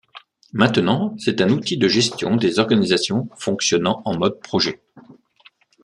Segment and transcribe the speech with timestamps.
[0.51, 4.81] Maintenant c'est un outil de gestion des organisations fonctionnant en mode projet.